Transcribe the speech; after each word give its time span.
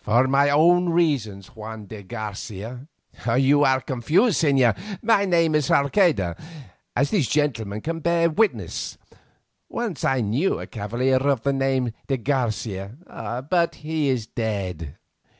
_""For 0.04 0.28
my 0.28 0.50
own 0.50 0.90
reasons, 0.90 1.56
Juan 1.56 1.86
de 1.86 2.04
Garcia." 2.04 2.86
"You 3.36 3.64
are 3.64 3.80
confused, 3.80 4.40
señor. 4.40 4.78
My 5.02 5.24
name 5.24 5.56
is 5.56 5.66
Sarceda, 5.66 6.38
as 6.94 7.10
these 7.10 7.28
gentlemen 7.28 7.80
can 7.80 7.98
bear 7.98 8.28
me 8.28 8.34
witness. 8.36 8.98
Once 9.68 10.04
I 10.04 10.20
knew 10.20 10.60
a 10.60 10.68
cavalier 10.68 11.16
of 11.28 11.42
the 11.42 11.52
name 11.52 11.88
of 11.88 11.92
de 12.06 12.18
Garcia, 12.18 13.42
but 13.50 13.74
he 13.74 14.08
is 14.10 14.28
dead." 14.28 14.96